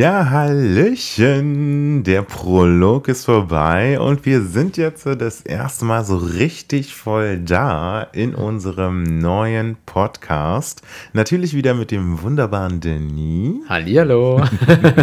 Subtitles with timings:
[0.00, 2.04] Ja, Hallöchen!
[2.04, 8.04] Der Prolog ist vorbei und wir sind jetzt das erste Mal so richtig voll da
[8.14, 10.80] in unserem neuen Podcast.
[11.12, 13.68] Natürlich wieder mit dem wunderbaren Denis.
[13.68, 14.42] Hallihallo!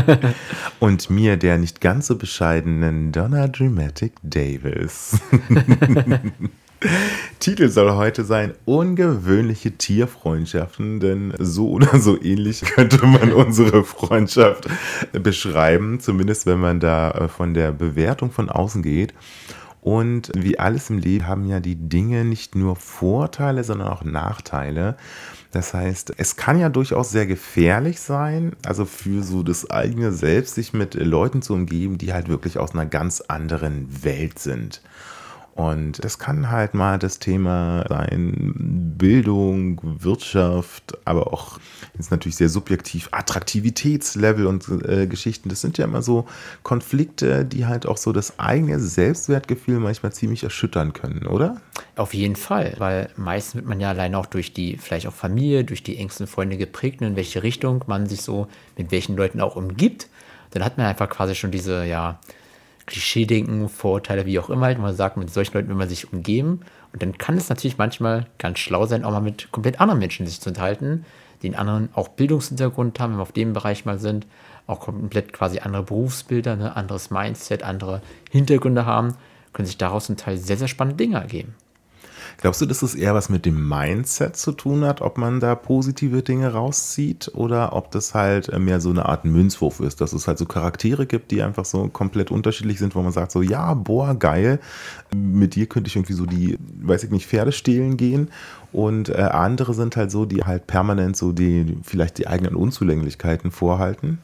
[0.80, 5.22] und mir, der nicht ganz so bescheidenen Donna Dramatic Davis.
[7.40, 14.67] Titel soll heute sein Ungewöhnliche Tierfreundschaften, denn so oder so ähnlich könnte man unsere Freundschaft
[15.12, 19.14] beschreiben, zumindest wenn man da äh, von der Bewertung von außen geht.
[19.81, 24.97] Und wie alles im Leben haben ja die Dinge nicht nur Vorteile, sondern auch Nachteile.
[25.52, 30.56] Das heißt, es kann ja durchaus sehr gefährlich sein, also für so das eigene Selbst,
[30.56, 34.81] sich mit Leuten zu umgeben, die halt wirklich aus einer ganz anderen Welt sind.
[35.58, 38.53] Und das kann halt mal das Thema sein,
[38.95, 41.59] Bildung, Wirtschaft, aber auch
[41.97, 45.50] jetzt natürlich sehr subjektiv, Attraktivitätslevel und äh, Geschichten.
[45.50, 46.28] Das sind ja immer so
[46.61, 51.59] Konflikte, die halt auch so das eigene Selbstwertgefühl manchmal ziemlich erschüttern können, oder?
[51.95, 55.63] Auf jeden Fall, weil meistens wird man ja allein auch durch die, vielleicht auch Familie,
[55.63, 58.47] durch die engsten Freunde geprägt, in welche Richtung man sich so
[58.78, 60.08] mit welchen Leuten auch umgibt.
[60.52, 62.19] Dann hat man einfach quasi schon diese, ja,
[62.88, 66.62] Klischee-Denken, Vorurteile, wie auch immer, halt man sagt, mit solchen Leuten will man sich umgeben.
[66.92, 70.26] Und dann kann es natürlich manchmal ganz schlau sein, auch mal mit komplett anderen Menschen
[70.26, 71.06] sich zu unterhalten,
[71.42, 74.26] die einen anderen auch Bildungshintergrund haben, wenn wir auf dem Bereich mal sind,
[74.66, 79.16] auch komplett quasi andere Berufsbilder, ne, anderes Mindset, andere Hintergründe haben,
[79.53, 81.56] können sich daraus zum Teil sehr, sehr spannende Dinge ergeben.
[82.40, 85.56] Glaubst du, dass es eher was mit dem Mindset zu tun hat, ob man da
[85.56, 90.14] positive Dinge rauszieht oder ob das halt äh, mehr so eine Art Münzwurf ist, dass
[90.14, 93.42] es halt so Charaktere gibt, die einfach so komplett unterschiedlich sind, wo man sagt so,
[93.42, 94.60] ja, boah, geil,
[95.16, 98.30] mit dir könnte ich irgendwie so die, weiß ich nicht, Pferde stehlen gehen
[98.72, 103.52] und äh, andere sind halt so, die halt permanent so die, vielleicht die eigenen Unzulänglichkeiten
[103.52, 104.20] vorhalten?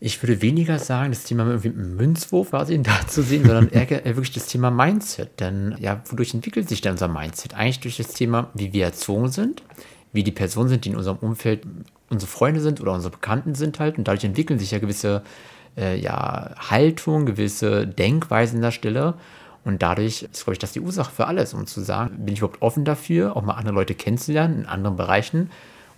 [0.00, 4.32] Ich würde weniger sagen, das Thema irgendwie Münzwurf quasi da zu sehen, sondern eher wirklich
[4.32, 5.40] das Thema Mindset.
[5.40, 7.54] Denn ja, wodurch entwickelt sich denn unser Mindset?
[7.54, 9.62] Eigentlich durch das Thema, wie wir erzogen sind,
[10.12, 11.62] wie die Personen sind, die in unserem Umfeld
[12.10, 13.98] unsere Freunde sind oder unsere Bekannten sind halt.
[13.98, 15.22] Und dadurch entwickeln sich ja gewisse
[15.76, 19.14] äh, ja, Haltung, gewisse Denkweisen in der Stille.
[19.64, 22.38] Und dadurch ist, glaube ich, das die Ursache für alles, um zu sagen, bin ich
[22.38, 25.50] überhaupt offen dafür, auch mal andere Leute kennenzulernen in anderen Bereichen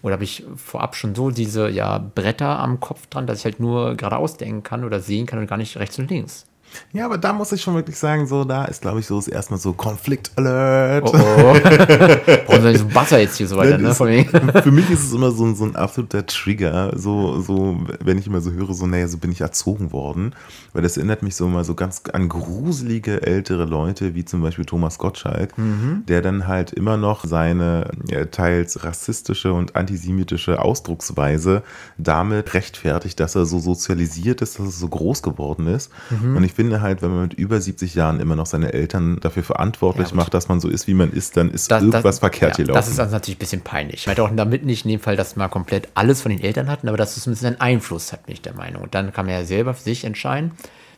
[0.02, 3.60] oder habe ich vorab schon so diese ja, Bretter am Kopf dran, dass ich halt
[3.60, 6.49] nur geradeaus denken kann oder sehen kann und gar nicht rechts und links?
[6.92, 9.28] Ja, aber da muss ich schon wirklich sagen, so, da ist, glaube ich, so ist
[9.28, 11.08] erstmal so Konflikt Alert.
[11.08, 11.54] Oh, oh.
[12.62, 13.94] Wir so Wasser jetzt hier so weiter, ne?
[14.62, 18.40] Für mich ist es immer so, so ein absoluter Trigger, so, so, wenn ich immer
[18.40, 20.34] so höre, so, naja, so bin ich erzogen worden.
[20.72, 24.64] Weil das erinnert mich so immer so ganz an gruselige ältere Leute, wie zum Beispiel
[24.64, 26.04] Thomas Gottschalk, mhm.
[26.06, 31.62] der dann halt immer noch seine ja, teils rassistische und antisemitische Ausdrucksweise
[31.98, 35.90] damit rechtfertigt, dass er so sozialisiert ist, dass er so groß geworden ist.
[36.10, 36.36] Mhm.
[36.36, 39.42] Und ich finde halt, wenn man mit über 70 Jahren immer noch seine Eltern dafür
[39.42, 42.18] verantwortlich ja, macht, dass man so ist, wie man ist, dann ist das, irgendwas das,
[42.18, 42.76] verkehrt ja, hier laufen.
[42.76, 44.00] Das ist also natürlich ein bisschen peinlich.
[44.00, 46.68] Ich meine auch damit nicht in dem Fall, dass man komplett alles von den Eltern
[46.68, 48.82] hatten, aber dass es ein bisschen einen Einfluss hat, bin ich der Meinung.
[48.82, 50.52] Und dann kann man ja selber für sich entscheiden,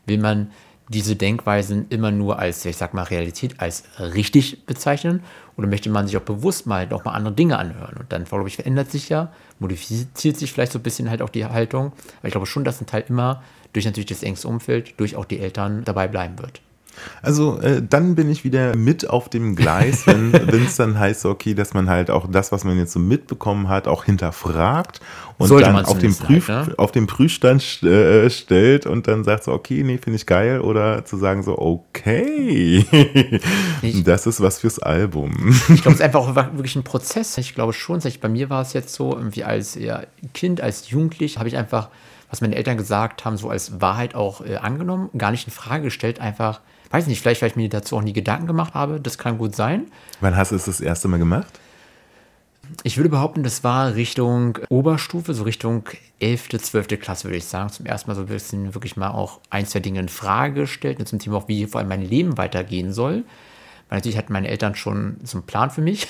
[0.04, 0.50] will man
[0.88, 5.22] diese Denkweisen immer nur als, ich sag mal, Realität als richtig bezeichnen
[5.56, 7.96] oder möchte man sich auch bewusst mal noch mal andere Dinge anhören?
[7.98, 11.28] Und dann, glaube ich, verändert sich ja, modifiziert sich vielleicht so ein bisschen halt auch
[11.28, 11.92] die Haltung.
[12.18, 15.24] Aber ich glaube schon, dass ein Teil immer durch natürlich das engste Umfeld, durch auch
[15.24, 16.60] die Eltern dabei bleiben wird.
[17.22, 21.54] Also äh, dann bin ich wieder mit auf dem Gleis, wenn es dann heißt, okay,
[21.54, 25.00] dass man halt auch das, was man jetzt so mitbekommen hat, auch hinterfragt
[25.38, 26.74] und Sollte dann auf den, Prüf, halt, ne?
[26.76, 31.04] auf den Prüfstand äh, stellt und dann sagt so, okay, nee, finde ich geil oder
[31.04, 32.84] zu sagen so, okay,
[33.82, 35.54] ich, das ist was fürs Album.
[35.72, 37.38] Ich glaube, es ist einfach auch wirklich ein Prozess.
[37.38, 39.78] Ich glaube schon, bei mir war es jetzt so, irgendwie als
[40.34, 41.88] Kind, als Jugendlich, habe ich einfach
[42.32, 45.84] was meine Eltern gesagt haben, so als Wahrheit auch äh, angenommen, gar nicht in Frage
[45.84, 49.18] gestellt, einfach, weiß nicht, vielleicht, weil ich mir dazu auch nie Gedanken gemacht habe, das
[49.18, 49.84] kann gut sein.
[50.20, 51.60] Wann hast du es das erste Mal gemacht?
[52.84, 55.84] Ich würde behaupten, das war Richtung Oberstufe, so Richtung
[56.20, 56.88] 11., 12.
[56.98, 57.68] Klasse, würde ich sagen.
[57.68, 61.06] Zum ersten Mal so ein bisschen wirklich mal auch ein, zwei Dinge in Frage gestellt,
[61.06, 63.24] zum Thema auch, wie vor allem mein Leben weitergehen soll.
[63.90, 66.08] Weil natürlich hatten meine Eltern schon so einen Plan für mich,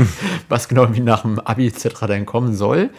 [0.50, 2.00] was genau wie nach dem Abi etc.
[2.00, 2.90] dann kommen soll.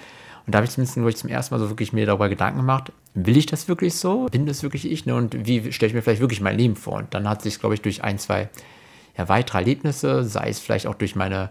[0.45, 2.91] Und da habe ich zumindest ich, zum ersten Mal so wirklich mir darüber Gedanken gemacht,
[3.13, 4.25] will ich das wirklich so?
[4.25, 5.05] Bin das wirklich ich?
[5.05, 5.15] Ne?
[5.15, 6.97] Und wie stelle ich mir vielleicht wirklich mein Leben vor?
[6.97, 8.49] Und dann hat sich, glaube ich, durch ein, zwei
[9.17, 11.49] ja, weitere Erlebnisse, sei es vielleicht auch durch meine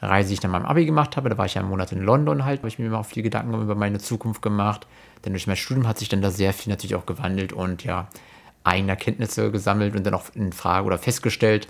[0.00, 2.00] Reise, die ich dann im Abi gemacht habe, da war ich ja einen Monat in
[2.00, 4.88] London halt, habe ich mir immer auch viele Gedanken über meine Zukunft gemacht.
[5.24, 8.08] Denn durch mein Studium hat sich dann da sehr viel natürlich auch gewandelt und ja,
[8.64, 11.68] eigene Erkenntnisse gesammelt und dann auch in Frage oder festgestellt,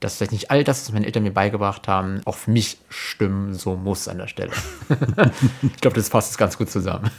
[0.00, 3.54] dass vielleicht nicht all das, was meine Eltern mir beigebracht haben, auch für mich stimmen
[3.54, 4.52] so muss an der Stelle.
[5.62, 7.10] ich glaube, das passt ganz gut zusammen.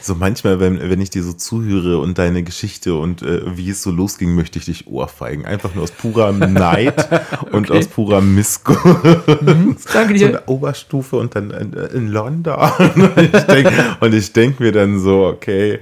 [0.00, 3.82] so manchmal, wenn, wenn ich dir so zuhöre und deine Geschichte und äh, wie es
[3.82, 5.44] so losging, möchte ich dich ohrfeigen.
[5.46, 7.08] Einfach nur aus purer Neid
[7.52, 9.04] und aus purer Missgunst.
[9.42, 10.20] Mhm, danke dir.
[10.20, 12.54] So in der Oberstufe und dann in, in London.
[14.00, 15.80] und ich denke denk mir dann so, okay,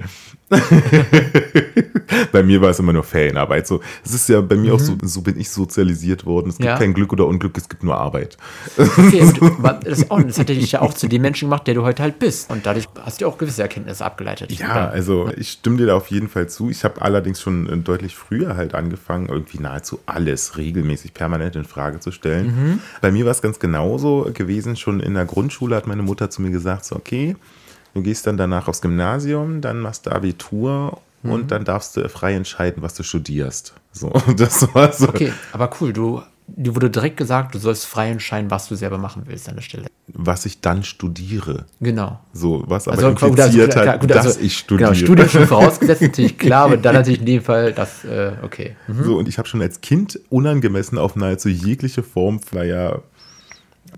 [2.31, 3.67] bei mir war es immer nur Ferienarbeit.
[3.67, 4.75] So, es ist ja bei mir mhm.
[4.75, 6.49] auch so, so bin ich sozialisiert worden.
[6.49, 6.77] Es gibt ja.
[6.77, 8.37] kein Glück oder Unglück, es gibt nur Arbeit.
[8.77, 9.19] Okay,
[9.83, 12.19] das, auch, das hat dich ja auch zu dem Menschen gemacht, der du heute halt
[12.19, 12.49] bist.
[12.49, 14.51] Und dadurch hast du auch gewisse Erkenntnisse abgeleitet.
[14.51, 14.91] Ja, oder?
[14.91, 16.69] also ich stimme dir da auf jeden Fall zu.
[16.69, 21.65] Ich habe allerdings schon äh, deutlich früher halt angefangen, irgendwie nahezu alles regelmäßig permanent in
[21.65, 22.47] Frage zu stellen.
[22.47, 22.79] Mhm.
[23.01, 24.75] Bei mir war es ganz genauso gewesen.
[24.75, 27.35] Schon in der Grundschule hat meine Mutter zu mir gesagt: so, okay,
[27.93, 31.31] Du gehst dann danach aufs Gymnasium, dann machst du Abitur mhm.
[31.31, 33.73] und dann darfst du frei entscheiden, was du studierst.
[33.91, 35.09] So, das war so.
[35.09, 38.97] Okay, aber cool, du, dir wurde direkt gesagt, du sollst frei entscheiden, was du selber
[38.97, 39.85] machen willst an der Stelle.
[40.07, 41.65] Was ich dann studiere.
[41.79, 42.19] Genau.
[42.33, 44.91] So, was aber also, impliziert also, hat, gut, also, dass ich studiere.
[44.91, 48.75] Genau, Studium schon vorausgesetzt, natürlich klar, aber dann natürlich in dem Fall das, äh, okay.
[48.87, 49.03] Mhm.
[49.03, 52.99] So, und ich habe schon als Kind unangemessen auf nahezu jegliche Form, naja,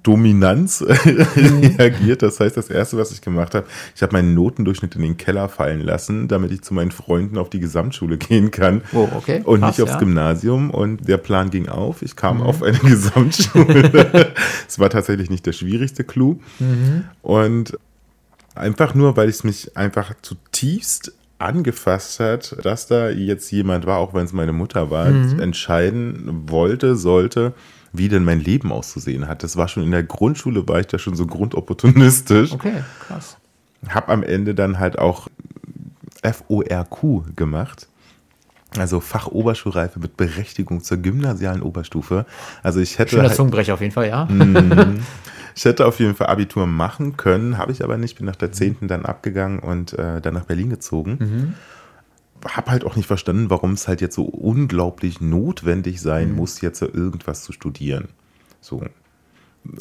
[0.06, 1.76] Dominanz mhm.
[1.80, 2.22] reagiert.
[2.22, 3.66] Das heißt, das Erste, was ich gemacht habe,
[3.96, 7.50] ich habe meinen Notendurchschnitt in den Keller fallen lassen, damit ich zu meinen Freunden auf
[7.50, 9.42] die Gesamtschule gehen kann oh, okay.
[9.44, 10.00] und Krass, nicht aufs ja.
[10.00, 10.70] Gymnasium.
[10.70, 12.04] Und der Plan ging auf.
[12.04, 12.44] Ich kam mhm.
[12.44, 14.34] auf eine Gesamtschule.
[14.68, 16.40] Es war tatsächlich nicht der schwierigste Clou.
[16.60, 17.06] Mhm.
[17.22, 17.78] Und
[18.54, 24.14] einfach nur, weil es mich einfach zutiefst angefasst hat, dass da jetzt jemand war, auch
[24.14, 25.40] wenn es meine Mutter war, mhm.
[25.40, 27.54] entscheiden wollte, sollte,
[27.98, 29.44] wie denn mein Leben auszusehen hat.
[29.44, 32.52] Das war schon in der Grundschule, war ich da schon so grundopportunistisch.
[32.52, 33.38] Okay, krass.
[33.90, 35.28] Hab am Ende dann halt auch
[36.24, 37.88] FORQ gemacht.
[38.78, 42.26] Also Fachoberschulreife mit Berechtigung zur gymnasialen Oberstufe.
[42.62, 43.12] Also ich hätte.
[43.12, 44.26] Schöner halt, Zungenbrecher auf jeden Fall, ja.
[44.26, 45.00] Mm,
[45.56, 48.18] ich hätte auf jeden Fall Abitur machen können, habe ich aber nicht.
[48.18, 48.88] Bin nach der 10.
[48.88, 51.18] dann abgegangen und äh, dann nach Berlin gezogen.
[51.20, 51.54] Mhm
[52.48, 56.36] habe halt auch nicht verstanden, warum es halt jetzt so unglaublich notwendig sein mhm.
[56.36, 58.10] muss, jetzt irgendwas zu studieren.
[58.62, 58.84] So.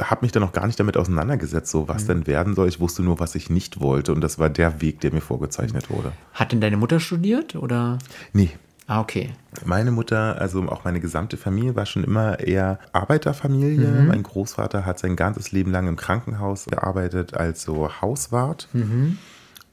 [0.00, 2.08] Habe mich dann noch gar nicht damit auseinandergesetzt, so was mhm.
[2.08, 2.68] denn werden soll.
[2.68, 5.90] Ich wusste nur, was ich nicht wollte und das war der Weg, der mir vorgezeichnet
[5.90, 6.12] wurde.
[6.32, 7.98] Hat denn deine Mutter studiert oder?
[8.32, 8.50] Nee.
[8.86, 9.32] Ah, okay.
[9.64, 13.88] Meine Mutter, also auch meine gesamte Familie, war schon immer eher Arbeiterfamilie.
[13.88, 14.08] Mhm.
[14.08, 18.68] Mein Großvater hat sein ganzes Leben lang im Krankenhaus gearbeitet als so Hauswart.
[18.74, 19.18] Mhm.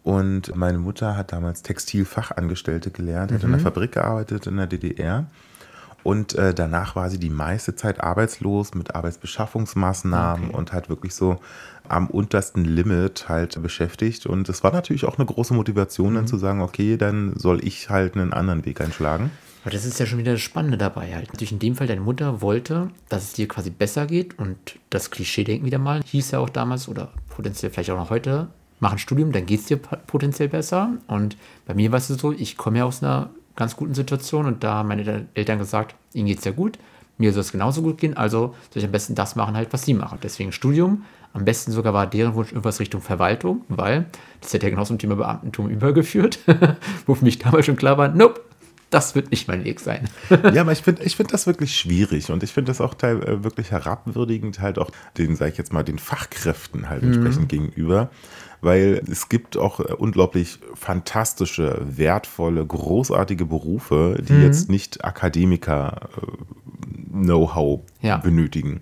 [0.03, 3.63] Und meine Mutter hat damals Textilfachangestellte gelernt, hat in der mhm.
[3.63, 5.27] Fabrik gearbeitet in der DDR.
[6.03, 10.57] Und äh, danach war sie die meiste Zeit arbeitslos mit Arbeitsbeschaffungsmaßnahmen okay.
[10.57, 11.39] und halt wirklich so
[11.87, 14.25] am untersten Limit halt beschäftigt.
[14.25, 16.15] Und es war natürlich auch eine große Motivation, mhm.
[16.15, 19.29] dann zu sagen, okay, dann soll ich halt einen anderen Weg einschlagen.
[19.63, 21.27] Aber das ist ja schon wieder das Spannende dabei halt.
[21.27, 24.57] Natürlich in dem Fall, deine Mutter wollte, dass es dir quasi besser geht und
[24.89, 28.47] das Klischee-Denken wieder mal, hieß ja auch damals oder potenziell vielleicht auch noch heute,
[28.81, 30.97] mach ein Studium, dann geht es dir potenziell besser.
[31.07, 34.63] Und bei mir war es so, ich komme ja aus einer ganz guten Situation und
[34.63, 36.77] da haben meine Eltern gesagt, ihnen geht es ja gut,
[37.17, 39.83] mir soll es genauso gut gehen, also soll ich am besten das machen, halt, was
[39.83, 40.19] sie machen.
[40.21, 41.05] Deswegen Studium.
[41.33, 44.05] Am besten sogar war deren Wunsch irgendwas Richtung Verwaltung, weil
[44.41, 46.39] das hätte ja genau zum Thema Beamtentum übergeführt,
[47.05, 48.41] wo für mich damals schon klar war, nope,
[48.89, 50.09] das wird nicht mein Weg sein.
[50.53, 53.23] ja, aber ich finde ich find das wirklich schwierig und ich finde das auch teil,
[53.23, 57.13] äh, wirklich herabwürdigend halt auch den, sage ich jetzt mal, den Fachkräften halt mhm.
[57.13, 58.09] entsprechend gegenüber,
[58.61, 64.43] weil es gibt auch äh, unglaublich fantastische, wertvolle, großartige Berufe, die mhm.
[64.43, 68.17] jetzt nicht Akademiker-Know-how äh, ja.
[68.17, 68.81] benötigen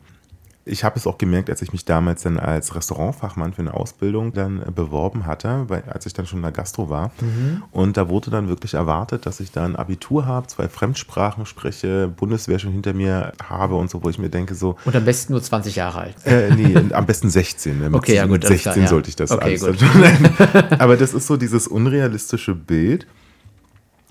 [0.70, 4.34] ich habe es auch gemerkt, als ich mich damals dann als Restaurantfachmann für eine Ausbildung
[4.34, 7.12] dann äh, beworben hatte, weil, als ich dann schon in der Gastro war.
[7.20, 7.64] Mhm.
[7.72, 12.08] Und da wurde dann wirklich erwartet, dass ich da ein Abitur habe, zwei Fremdsprachen spreche,
[12.08, 14.76] Bundeswehr schon hinter mir habe und so, wo ich mir denke so.
[14.86, 16.16] Und am besten nur 20 Jahre alt.
[16.26, 17.80] Äh, nee, am besten 16.
[17.80, 17.90] Ne?
[17.94, 18.44] okay, ja gut.
[18.44, 18.88] Mit 16 klar, ja.
[18.88, 19.62] sollte ich das okay, alles.
[19.62, 19.80] Gut.
[20.80, 23.08] Aber das ist so dieses unrealistische Bild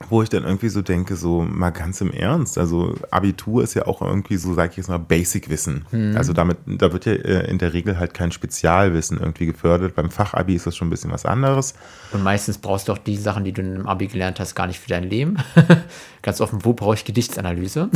[0.09, 3.87] wo ich dann irgendwie so denke, so mal ganz im Ernst, also Abitur ist ja
[3.87, 5.87] auch irgendwie so, sag ich jetzt mal, Basic-Wissen.
[5.91, 6.17] Mhm.
[6.17, 9.97] Also damit, da wird ja äh, in der Regel halt kein Spezialwissen irgendwie gefördert.
[9.97, 11.75] Beim Fachabi ist das schon ein bisschen was anderes.
[12.13, 14.79] Und meistens brauchst du auch die Sachen, die du im Abi gelernt hast, gar nicht
[14.79, 15.37] für dein Leben.
[16.23, 17.91] ganz offen, wo brauche ich Gedichtsanalyse?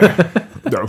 [0.70, 0.80] ja,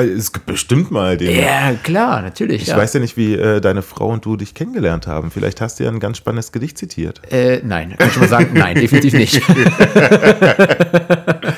[0.00, 1.38] es gibt bestimmt mal den.
[1.38, 2.62] Ja, klar, natürlich.
[2.62, 2.76] Ich ja.
[2.76, 5.30] weiß ja nicht, wie äh, deine Frau und du dich kennengelernt haben.
[5.30, 7.20] Vielleicht hast du ja ein ganz spannendes Gedicht zitiert.
[7.30, 9.42] Äh, nein, kann ich schon mal sagen, nein, definitiv nicht.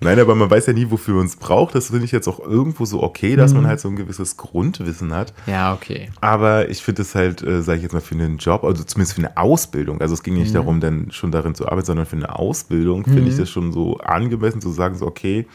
[0.00, 1.74] Nein, aber man weiß ja nie, wofür man es braucht.
[1.74, 3.62] Das finde ich jetzt auch irgendwo so okay, dass mhm.
[3.62, 5.34] man halt so ein gewisses Grundwissen hat.
[5.46, 6.10] Ja, okay.
[6.20, 9.16] Aber ich finde es halt, äh, sage ich jetzt mal, für einen Job, also zumindest
[9.16, 10.54] für eine Ausbildung, also es ging nicht mhm.
[10.54, 13.12] darum, dann schon darin zu arbeiten, sondern für eine Ausbildung mhm.
[13.12, 15.46] finde ich das schon so angemessen zu sagen, so okay,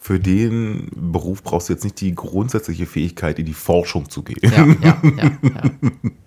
[0.00, 4.38] für den Beruf brauchst du jetzt nicht die grundsätzliche Fähigkeit, in die Forschung zu gehen.
[4.42, 6.10] Ja, ja, ja, ja.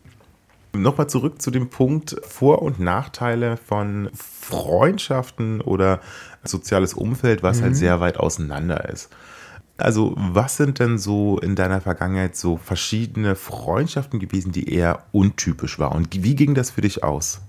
[0.81, 6.01] Nochmal zurück zu dem Punkt Vor- und Nachteile von Freundschaften oder
[6.43, 7.65] soziales Umfeld, was halt mhm.
[7.65, 9.09] halt sehr weit auseinander ist.
[9.77, 15.77] Also, was sind denn so in deiner Vergangenheit so verschiedene Freundschaften gewesen, die eher untypisch
[15.77, 15.97] waren?
[15.97, 17.41] Und wie ging das für dich aus?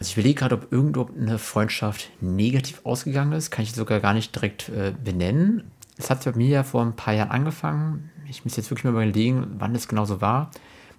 [0.00, 3.50] Also ich überlege gerade, ob irgendwo eine Freundschaft negativ ausgegangen ist.
[3.50, 5.70] Kann ich sogar gar nicht direkt äh, benennen.
[5.96, 8.10] Es hat bei mir ja vor ein paar Jahren angefangen.
[8.28, 10.50] Ich muss jetzt wirklich mal überlegen, wann das genau so war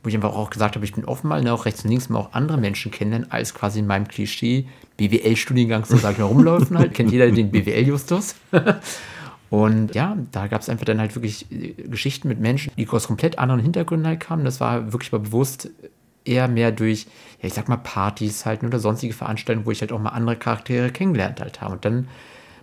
[0.04, 2.10] wo ich einfach auch gesagt habe, ich bin offen mal, ne, auch rechts und links
[2.10, 6.26] mal auch andere Menschen kennenlernen, als quasi in meinem Klischee BWL-Studiengang so, sag ich mal,
[6.26, 6.94] rumlaufen halt.
[6.94, 8.36] Kennt jeder den BWL-Justus.
[9.50, 13.08] Und ja, da gab es einfach dann halt wirklich äh, Geschichten mit Menschen, die aus
[13.08, 14.46] komplett anderen Hintergründen halt kamen.
[14.46, 15.70] Das war wirklich mal bewusst
[16.24, 17.06] eher mehr durch,
[17.42, 20.36] ja, ich sag mal, Partys halt oder sonstige Veranstaltungen, wo ich halt auch mal andere
[20.36, 21.74] Charaktere kennengelernt halt habe.
[21.74, 22.08] Und dann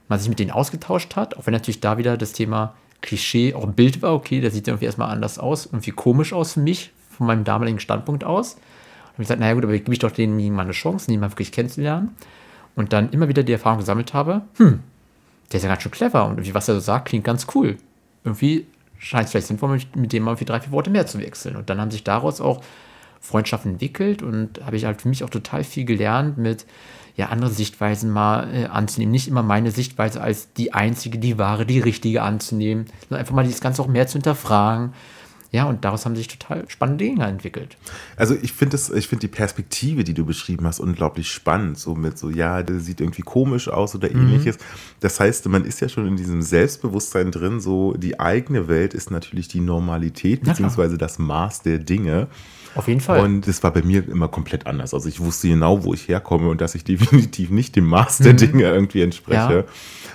[0.08, 3.64] man sich mit denen ausgetauscht hat, auch wenn natürlich da wieder das Thema Klischee auch
[3.64, 6.92] ein Bild war, okay, der sieht irgendwie erstmal anders aus, irgendwie komisch aus für mich,
[7.16, 8.54] von meinem damaligen Standpunkt aus.
[8.54, 11.30] Und ich gesagt, naja gut, aber gebe ich doch denen mal eine Chance, den mal
[11.30, 12.14] wirklich kennenzulernen.
[12.74, 14.80] Und dann immer wieder die Erfahrung gesammelt habe, hm,
[15.50, 17.76] der ist ja ganz schön clever und was er so sagt, klingt ganz cool.
[18.24, 18.66] Irgendwie
[18.98, 21.56] scheint es vielleicht sinnvoll, mit dem mal irgendwie drei, vier Worte mehr zu wechseln.
[21.56, 22.62] Und dann haben sich daraus auch
[23.20, 26.66] Freundschaften entwickelt und habe ich halt für mich auch total viel gelernt mit
[27.16, 29.12] ja, andere Sichtweisen mal äh, anzunehmen.
[29.12, 33.44] Nicht immer meine Sichtweise als die einzige, die wahre, die richtige anzunehmen, sondern einfach mal
[33.44, 34.92] dieses Ganze auch mehr zu hinterfragen
[35.52, 37.76] ja, und daraus haben sich total spannende Dinge entwickelt.
[38.16, 41.78] Also ich finde find die Perspektive, die du beschrieben hast, unglaublich spannend.
[41.78, 44.28] So mit so, ja, der sieht irgendwie komisch aus oder mhm.
[44.28, 44.58] ähnliches.
[45.00, 49.10] Das heißt, man ist ja schon in diesem Selbstbewusstsein drin, so die eigene Welt ist
[49.10, 52.28] natürlich die Normalität, beziehungsweise das Maß der Dinge.
[52.76, 53.20] Auf jeden Fall.
[53.20, 54.94] Und das war bei mir immer komplett anders.
[54.94, 58.34] Also ich wusste genau, wo ich herkomme und dass ich definitiv nicht dem Maß der
[58.34, 58.38] mhm.
[58.38, 59.54] Dinge irgendwie entspreche.
[59.54, 59.64] Ja.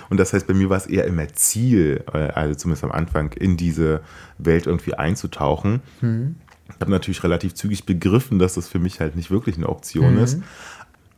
[0.08, 3.32] Und das heißt, bei mir war es eher immer Ziel, äh, also zumindest am Anfang,
[3.32, 4.02] in diese
[4.38, 5.80] Welt irgendwie einzutauchen.
[6.00, 6.36] Mhm.
[6.68, 10.14] Ich habe natürlich relativ zügig begriffen, dass das für mich halt nicht wirklich eine Option
[10.14, 10.22] mhm.
[10.22, 10.38] ist.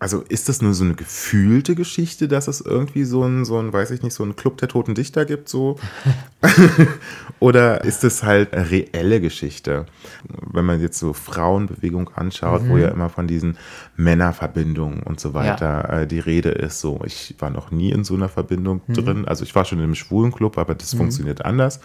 [0.05, 3.73] Also ist das nur so eine gefühlte Geschichte, dass es irgendwie so ein, so ein,
[3.73, 5.79] weiß ich nicht, so ein Club der toten Dichter gibt, so?
[7.41, 9.87] Oder ist es halt eine reelle Geschichte?
[10.53, 12.69] Wenn man jetzt so Frauenbewegung anschaut, mhm.
[12.69, 13.57] wo ja immer von diesen
[13.97, 16.01] Männerverbindungen und so weiter ja.
[16.01, 18.93] äh, die Rede ist, so, ich war noch nie in so einer Verbindung mhm.
[18.93, 19.25] drin.
[19.27, 20.99] Also ich war schon in einem schwulen Club, aber das mhm.
[20.99, 21.81] funktioniert anders.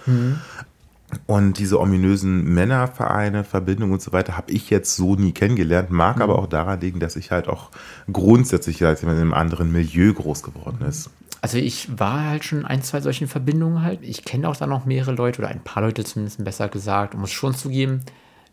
[1.25, 6.17] Und diese ominösen Männervereine, Verbindungen und so weiter habe ich jetzt so nie kennengelernt, mag
[6.17, 6.21] mhm.
[6.21, 7.71] aber auch daran liegen, dass ich halt auch
[8.11, 11.09] grundsätzlich als jemand in einem anderen Milieu groß geworden ist.
[11.41, 13.99] Also ich war halt schon ein, zwei solchen Verbindungen halt.
[14.01, 17.21] Ich kenne auch da noch mehrere Leute oder ein paar Leute zumindest besser gesagt und
[17.21, 18.01] muss schon zugeben,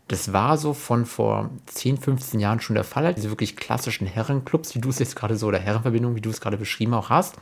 [0.07, 3.03] das war so von vor 10, 15 Jahren schon der Fall.
[3.03, 3.17] Halt.
[3.17, 6.39] Diese wirklich klassischen Herrenclubs, wie du es jetzt gerade so, oder Herrenverbindungen, wie du es
[6.39, 7.35] gerade beschrieben auch hast.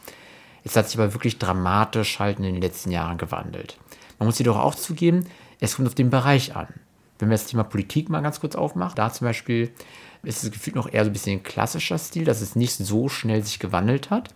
[0.63, 3.77] Es hat sich aber wirklich dramatisch halt in den letzten Jahren gewandelt.
[4.19, 5.25] Man muss jedoch auch zugeben,
[5.59, 6.67] es kommt auf den Bereich an.
[7.19, 9.71] Wenn wir das Thema Politik mal ganz kurz aufmachen, da zum Beispiel
[10.23, 13.09] ist es gefühlt noch eher so ein bisschen ein klassischer Stil, dass es nicht so
[13.09, 14.29] schnell sich gewandelt hat.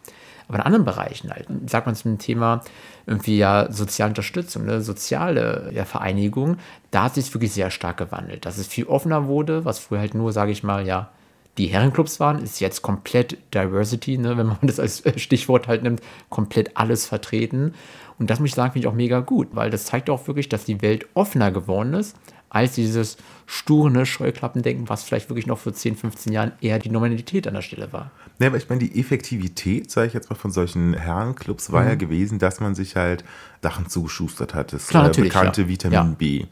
[0.48, 2.62] Aber in anderen Bereichen halt, sagt man zum Thema
[3.05, 6.57] irgendwie ja soziale Unterstützung, ne, soziale ja, Vereinigung,
[6.89, 8.45] da hat sich wirklich sehr stark gewandelt.
[8.45, 11.12] Dass es viel offener wurde, was früher halt nur, sage ich mal, ja,
[11.60, 16.01] die Herrenclubs waren, ist jetzt komplett Diversity, ne, wenn man das als Stichwort halt nimmt,
[16.30, 17.74] komplett alles vertreten.
[18.18, 20.50] Und das muss ich sagen, finde ich auch mega gut, weil das zeigt auch wirklich,
[20.50, 22.18] dass die Welt offener geworden ist,
[22.50, 27.48] als dieses sture Scheuklappendenken, was vielleicht wirklich noch vor 10, 15 Jahren eher die Normalität
[27.48, 28.12] an der Stelle war.
[28.39, 31.89] Ne, aber ich meine, die Effektivität, sage ich jetzt mal, von solchen Herrenclubs war mhm.
[31.89, 33.24] ja gewesen, dass man sich halt
[33.62, 34.74] Sachen zugeschustert hat.
[34.74, 35.68] Das Klar, äh, bekannte ja.
[35.68, 36.16] Vitamin ja.
[36.18, 36.46] B.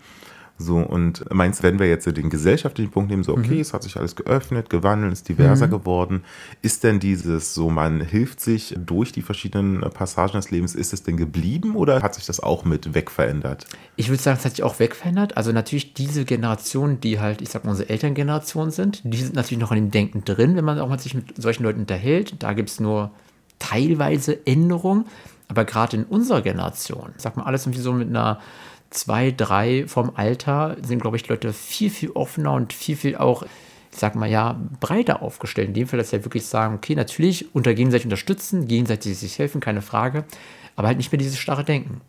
[0.60, 3.62] So, und meinst, wenn wir jetzt den gesellschaftlichen Punkt nehmen, so, okay, mhm.
[3.62, 5.72] es hat sich alles geöffnet, gewandelt, ist diverser mhm.
[5.72, 6.24] geworden,
[6.62, 11.04] ist denn dieses so, man hilft sich durch die verschiedenen Passagen des Lebens, ist es
[11.04, 13.68] denn geblieben oder hat sich das auch mit wegverändert?
[13.98, 15.38] Ich würde sagen, es hat sich auch wegverändert.
[15.38, 19.62] Also natürlich diese Generation, die halt, ich sag mal, unsere Elterngeneration sind, die sind natürlich
[19.62, 22.42] noch in dem Denken drin, wenn man auch mal sich mit solchen Leuten unterhält.
[22.42, 23.12] Da gibt es nur
[23.60, 25.06] teilweise Änderungen.
[25.50, 28.40] Aber gerade in unserer Generation, sag mal, alles irgendwie so mit einer
[28.90, 33.44] zwei, drei vom Alter sind, glaube ich, Leute viel, viel offener und viel, viel auch,
[33.92, 35.70] ich sag mal ja, breiter aufgestellt.
[35.70, 39.38] In dem Fall, dass sie ja wirklich sagen, okay, natürlich unter gegenseitig unterstützen, gegenseitig sich
[39.40, 40.26] helfen, keine Frage,
[40.76, 42.02] aber halt nicht mehr dieses starre Denken.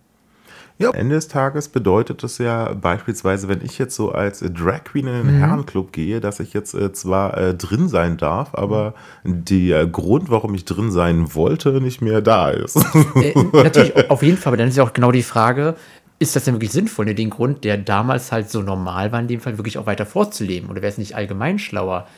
[0.80, 4.84] Ja, am Ende des Tages bedeutet es ja beispielsweise, wenn ich jetzt so als Drag
[4.84, 5.38] Queen in den mhm.
[5.40, 8.94] Herrenclub gehe, dass ich jetzt äh, zwar äh, drin sein darf, aber
[9.24, 12.76] der Grund, warum ich drin sein wollte, nicht mehr da ist.
[13.16, 15.74] Äh, natürlich, auf jeden Fall, aber dann ist ja auch genau die Frage,
[16.18, 19.28] ist das denn wirklich sinnvoll, ne, den Grund, der damals halt so normal war, in
[19.28, 20.68] dem Fall wirklich auch weiter vorzuleben?
[20.70, 22.08] Oder wäre es nicht allgemein schlauer,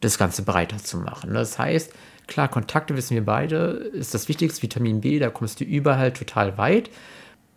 [0.00, 1.30] das Ganze breiter zu machen?
[1.30, 1.38] Ne?
[1.38, 1.92] Das heißt,
[2.26, 3.56] klar, Kontakte wissen wir beide,
[3.92, 6.90] ist das Wichtigste, Vitamin B, da kommst du überall total weit.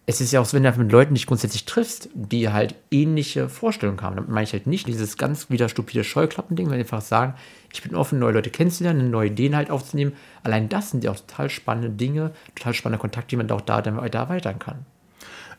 [0.05, 3.49] Es ist ja auch so, wenn du mit Leuten dich grundsätzlich triffst, die halt ähnliche
[3.49, 4.15] Vorstellungen haben.
[4.15, 7.33] Damit meine ich halt nicht dieses ganz wieder stupide Scheuklappending, wenn einfach sagen,
[7.73, 10.13] ich bin offen, neue Leute kennenzulernen, neue Ideen halt aufzunehmen.
[10.43, 13.81] Allein das sind ja auch total spannende Dinge, total spannende Kontakte, die man auch da
[13.81, 14.85] dann weiter erweitern kann.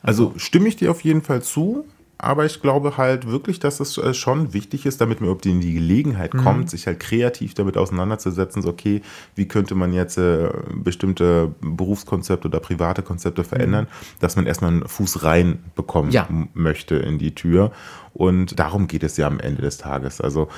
[0.03, 1.85] Also stimme ich dir auf jeden Fall zu,
[2.19, 5.61] aber ich glaube halt wirklich, dass es äh, schon wichtig ist, damit man überhaupt in
[5.61, 6.43] die Gelegenheit mhm.
[6.43, 9.03] kommt, sich halt kreativ damit auseinanderzusetzen, so okay,
[9.37, 14.17] wie könnte man jetzt äh, bestimmte Berufskonzepte oder private Konzepte verändern, mhm.
[14.21, 16.29] dass man erstmal einen Fuß rein bekommen ja.
[16.55, 17.71] möchte in die Tür.
[18.15, 20.21] Und darum geht es ja am Ende des Tages.
[20.21, 20.49] Also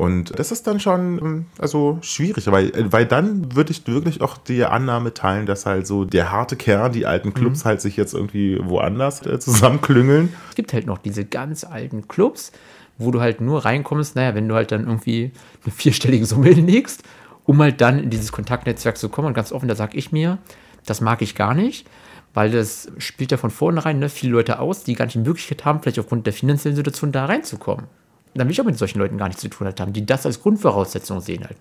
[0.00, 4.22] und das ist dann schon ähm, also schwierig, weil, äh, weil dann würde ich wirklich
[4.22, 7.68] auch die Annahme teilen, dass halt so der harte Kern, die alten Clubs mhm.
[7.68, 10.32] halt sich jetzt irgendwie woanders äh, zusammenklüngeln.
[10.48, 12.50] Es gibt halt noch diese ganz alten Clubs,
[12.96, 15.32] wo du halt nur reinkommst, naja, wenn du halt dann irgendwie
[15.64, 17.02] eine vierstellige Summe legst,
[17.44, 19.28] um halt dann in dieses Kontaktnetzwerk zu kommen.
[19.28, 20.38] Und ganz offen, da sage ich mir,
[20.86, 21.86] das mag ich gar nicht,
[22.32, 25.66] weil das spielt ja von vornherein ne, viele Leute aus, die gar nicht die Möglichkeit
[25.66, 27.84] haben, vielleicht aufgrund der finanziellen Situation da reinzukommen
[28.34, 30.40] dann will ich auch mit solchen Leuten gar nichts zu tun haben, die das als
[30.42, 31.56] Grundvoraussetzung sehen halt.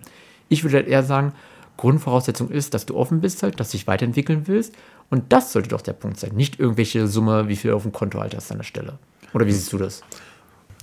[0.49, 1.33] Ich würde halt eher sagen,
[1.77, 4.75] Grundvoraussetzung ist, dass du offen bist halt, dass du dich weiterentwickeln willst
[5.09, 8.19] und das sollte doch der Punkt sein, nicht irgendwelche Summe, wie viel auf dem Konto
[8.19, 8.99] halt hast an der Stelle.
[9.33, 10.01] Oder wie siehst du das?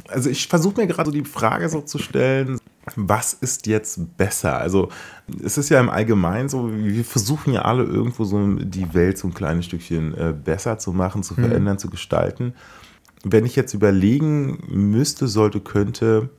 [0.08, 2.58] Also ich versuche mir gerade so die Frage so zu stellen,
[2.94, 4.56] was ist jetzt besser?
[4.56, 4.88] Also
[5.42, 9.28] es ist ja im Allgemeinen so, wir versuchen ja alle irgendwo so die Welt so
[9.28, 11.46] ein kleines Stückchen äh, besser zu machen, zu mhm.
[11.46, 11.78] verändern, mhm.
[11.78, 12.54] zu gestalten
[13.33, 16.30] wenn ich jetzt überlegen müsste, sollte, könnte,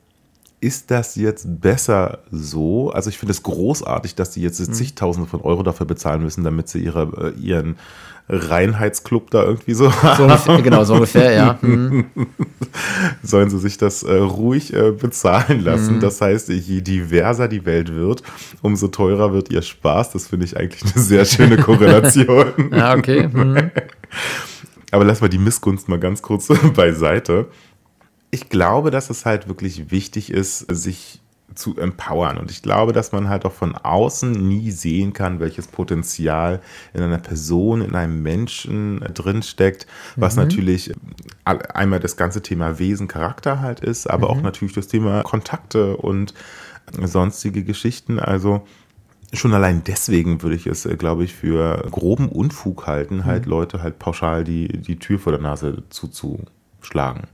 [0.60, 2.90] ist das jetzt besser so?
[2.90, 4.72] Also ich finde es großartig, dass die jetzt mhm.
[4.72, 7.76] zigtausende von Euro dafür bezahlen müssen, damit sie ihre, äh, ihren
[8.28, 10.24] Reinheitsclub da irgendwie so haben.
[10.24, 11.58] ungefähr, genau, so ungefähr, ja.
[11.68, 12.06] Mhm.
[13.22, 15.96] Sollen sie sich das äh, ruhig äh, bezahlen lassen.
[15.96, 16.00] Mhm.
[16.00, 18.22] Das heißt, je diverser die Welt wird,
[18.62, 20.12] umso teurer wird ihr Spaß.
[20.12, 22.70] Das finde ich eigentlich eine sehr schöne Korrelation.
[22.72, 23.28] ja, okay.
[23.28, 23.70] Mhm.
[24.90, 27.48] Aber lassen wir die Missgunst mal ganz kurz beiseite.
[28.30, 31.20] Ich glaube, dass es halt wirklich wichtig ist, sich
[31.54, 32.38] zu empowern.
[32.38, 36.60] Und ich glaube, dass man halt auch von außen nie sehen kann, welches Potenzial
[36.94, 40.42] in einer Person, in einem Menschen drinsteckt, was mhm.
[40.42, 40.92] natürlich
[41.44, 44.38] einmal das ganze Thema Wesen, Charakter halt ist, aber mhm.
[44.38, 46.34] auch natürlich das Thema Kontakte und
[47.02, 48.20] sonstige Geschichten.
[48.20, 48.66] Also
[49.32, 53.50] Schon allein deswegen würde ich es, äh, glaube ich, für groben Unfug halten, halt mhm.
[53.50, 57.24] Leute halt pauschal die, die Tür vor der Nase zuzuschlagen.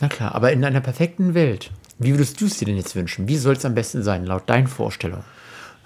[0.00, 3.28] Na klar, aber in einer perfekten Welt, wie würdest du es dir denn jetzt wünschen?
[3.28, 5.24] Wie soll es am besten sein, laut deinen Vorstellungen?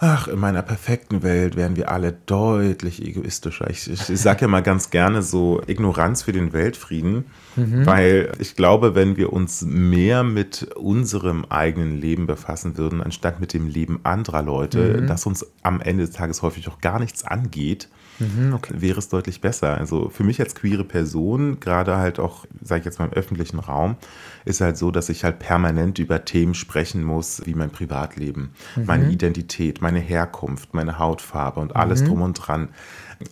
[0.01, 3.69] Ach, in meiner perfekten Welt wären wir alle deutlich egoistischer.
[3.69, 7.25] Ich, ich, ich sage ja mal ganz gerne so Ignoranz für den Weltfrieden,
[7.57, 7.85] mhm.
[7.85, 13.53] weil ich glaube, wenn wir uns mehr mit unserem eigenen Leben befassen würden, anstatt mit
[13.53, 15.07] dem Leben anderer Leute, mhm.
[15.09, 18.75] das uns am Ende des Tages häufig auch gar nichts angeht, mhm, okay.
[18.77, 19.77] wäre es deutlich besser.
[19.77, 23.59] Also für mich als queere Person, gerade halt auch, sage ich jetzt mal im öffentlichen
[23.59, 23.97] Raum,
[24.45, 28.87] ist halt so, dass ich halt permanent über Themen sprechen muss, wie mein Privatleben, mhm.
[28.87, 32.07] meine Identität, meine Herkunft, meine Hautfarbe und alles mhm.
[32.07, 32.69] drum und dran.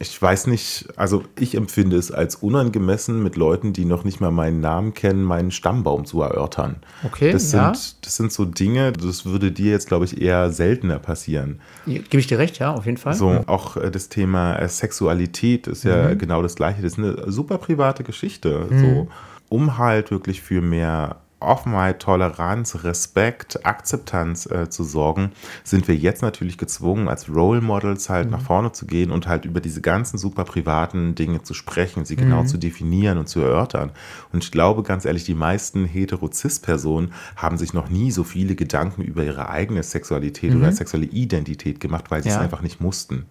[0.01, 4.33] Ich weiß nicht, also ich empfinde es als unangemessen, mit Leuten, die noch nicht mal
[4.33, 6.77] meinen Namen kennen, meinen Stammbaum zu erörtern.
[7.05, 7.73] Okay, das ja.
[7.73, 11.61] sind, das sind so Dinge, das würde dir jetzt, glaube ich, eher seltener passieren.
[11.87, 13.15] Gebe ich dir recht, ja, auf jeden Fall.
[13.15, 16.19] So, auch äh, das Thema äh, Sexualität ist ja mhm.
[16.19, 16.83] genau das Gleiche.
[16.83, 18.67] Das ist eine super private Geschichte.
[18.69, 18.81] Mhm.
[18.81, 19.09] So
[19.49, 25.33] um halt wirklich für mehr Offenheit, Toleranz, Respekt, Akzeptanz äh, zu sorgen,
[25.65, 28.33] sind wir jetzt natürlich gezwungen, als Role Models halt mhm.
[28.33, 32.17] nach vorne zu gehen und halt über diese ganzen super privaten Dinge zu sprechen, sie
[32.17, 32.47] genau mhm.
[32.47, 33.93] zu definieren und zu erörtern.
[34.33, 39.03] Und ich glaube ganz ehrlich, die meisten hetero-cis-Personen haben sich noch nie so viele Gedanken
[39.03, 40.63] über ihre eigene Sexualität mhm.
[40.63, 42.37] oder sexuelle Identität gemacht, weil sie ja.
[42.37, 43.27] es einfach nicht mussten.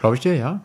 [0.00, 0.60] Glaube ich dir, ja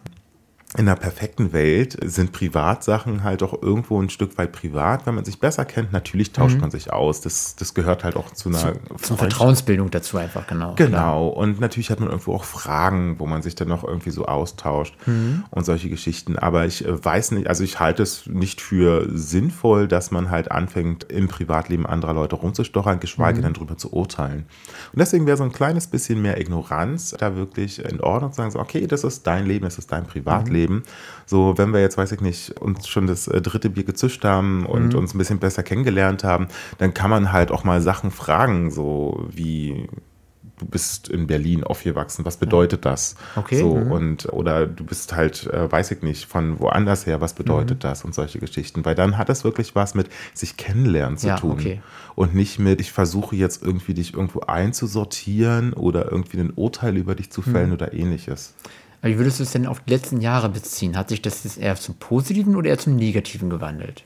[0.77, 5.07] in der perfekten Welt sind Privatsachen halt auch irgendwo ein Stück weit privat.
[5.07, 6.61] Wenn man sich besser kennt, natürlich tauscht mhm.
[6.61, 7.21] man sich aus.
[7.21, 10.75] Das, das gehört halt auch zu einer zu, Vertrauensbildung dazu einfach, genau.
[10.75, 11.27] Genau.
[11.27, 14.95] Und natürlich hat man irgendwo auch Fragen, wo man sich dann noch irgendwie so austauscht
[15.07, 15.43] mhm.
[15.49, 16.37] und solche Geschichten.
[16.37, 20.51] Aber ich äh, weiß nicht, also ich halte es nicht für sinnvoll, dass man halt
[20.51, 23.43] anfängt, im Privatleben anderer Leute rumzustochern, geschweige mhm.
[23.43, 24.45] denn darüber zu urteilen.
[24.93, 28.51] Und deswegen wäre so ein kleines bisschen mehr Ignoranz da wirklich in Ordnung zu sagen,
[28.51, 30.58] so, okay, das ist dein Leben, das ist dein Privatleben.
[30.59, 30.83] Leben.
[31.25, 34.65] So, wenn wir jetzt, weiß ich nicht, uns schon das äh, dritte Bier gezischt haben
[34.65, 34.99] und mhm.
[34.99, 39.27] uns ein bisschen besser kennengelernt haben, dann kann man halt auch mal Sachen fragen, so
[39.29, 39.87] wie
[40.59, 43.15] du bist in Berlin aufgewachsen, was bedeutet das?
[43.35, 43.59] Okay.
[43.59, 43.91] So, mhm.
[43.91, 47.81] und, oder du bist halt, äh, weiß ich nicht, von woanders her, was bedeutet mhm.
[47.81, 48.85] das und solche Geschichten.
[48.85, 51.51] Weil dann hat es wirklich was mit sich kennenlernen zu ja, tun.
[51.51, 51.81] Okay.
[52.15, 57.15] Und nicht mit, ich versuche jetzt irgendwie dich irgendwo einzusortieren oder irgendwie ein Urteil über
[57.15, 57.75] dich zu fällen mhm.
[57.75, 58.53] oder ähnliches.
[59.01, 60.97] Wie würdest du es denn auf die letzten Jahre beziehen?
[60.97, 64.03] Hat sich das eher zum Positiven oder eher zum Negativen gewandelt?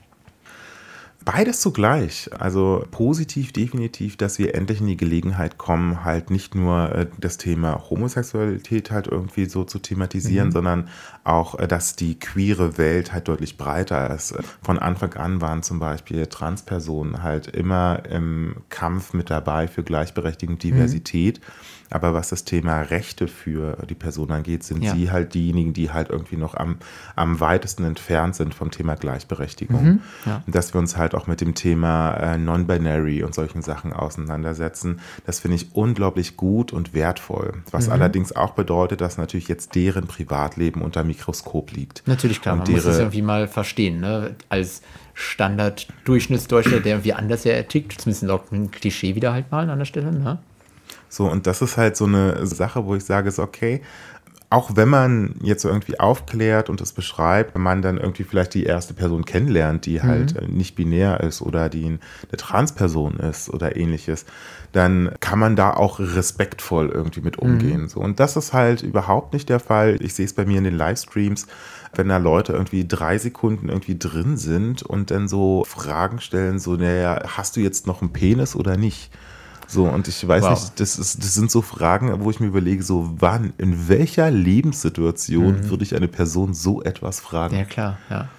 [1.25, 2.29] Beides zugleich.
[2.37, 7.37] Also positiv definitiv, dass wir endlich in die Gelegenheit kommen, halt nicht nur äh, das
[7.37, 10.51] Thema Homosexualität halt irgendwie so zu thematisieren, mhm.
[10.51, 10.89] sondern
[11.23, 14.35] auch, äh, dass die queere Welt halt deutlich breiter ist.
[14.61, 20.57] Von Anfang an waren zum Beispiel Transpersonen halt immer im Kampf mit dabei für Gleichberechtigung,
[20.57, 21.39] Diversität.
[21.39, 21.72] Mhm.
[21.93, 24.93] Aber was das Thema Rechte für die Person angeht, sind ja.
[24.93, 26.77] sie halt diejenigen, die halt irgendwie noch am,
[27.15, 29.83] am weitesten entfernt sind vom Thema Gleichberechtigung.
[29.83, 29.99] Mhm.
[30.25, 30.43] Ja.
[30.45, 34.99] Und dass wir uns halt auch mit dem Thema äh, Non-Binary und solchen Sachen auseinandersetzen,
[35.25, 37.53] das finde ich unglaublich gut und wertvoll.
[37.71, 37.93] Was mhm.
[37.93, 42.03] allerdings auch bedeutet, dass natürlich jetzt deren Privatleben unter Mikroskop liegt.
[42.07, 44.35] Natürlich, und man muss es irgendwie mal verstehen, ne?
[44.49, 44.81] als
[45.13, 50.11] Standard-Durchschnittsdeutscher, der irgendwie anders ja tickt, zumindest einem Klischee wieder halt mal an der Stelle.
[50.11, 50.39] Ne?
[51.13, 53.81] So, und das ist halt so eine Sache, wo ich sage, ist okay,
[54.49, 58.63] auch wenn man jetzt irgendwie aufklärt und es beschreibt, wenn man dann irgendwie vielleicht die
[58.63, 60.55] erste Person kennenlernt, die halt mhm.
[60.57, 61.99] nicht binär ist oder die eine
[62.35, 64.25] Transperson ist oder ähnliches,
[64.71, 67.81] dann kann man da auch respektvoll irgendwie mit umgehen.
[67.81, 67.87] Mhm.
[67.89, 67.99] So.
[67.99, 69.97] Und das ist halt überhaupt nicht der Fall.
[69.99, 71.45] Ich sehe es bei mir in den Livestreams,
[71.93, 76.75] wenn da Leute irgendwie drei Sekunden irgendwie drin sind und dann so Fragen stellen, so,
[76.75, 79.11] naja, hast du jetzt noch einen Penis oder nicht?
[79.73, 80.51] So, und ich weiß wow.
[80.51, 84.29] nicht, das, ist, das sind so Fragen, wo ich mir überlege, so wann, in welcher
[84.29, 85.69] Lebenssituation mhm.
[85.69, 87.55] würde ich eine Person so etwas fragen?
[87.55, 88.29] Ja, klar, ja.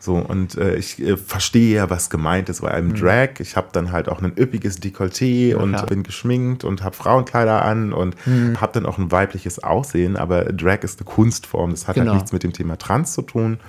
[0.00, 2.96] So, und äh, ich äh, verstehe ja, was gemeint ist bei einem mhm.
[2.96, 3.28] Drag.
[3.38, 5.86] Ich habe dann halt auch ein üppiges Dekolleté ja, und klar.
[5.86, 8.60] bin geschminkt und habe Frauenkleider an und mhm.
[8.60, 10.16] habe dann auch ein weibliches Aussehen.
[10.16, 11.70] Aber Drag ist eine Kunstform.
[11.70, 12.10] Das hat halt genau.
[12.10, 13.60] halt nichts mit dem Thema Trans zu tun